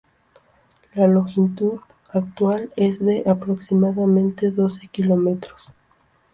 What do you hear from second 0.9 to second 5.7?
La longitud actual es de aproximadamente doce kilómetros.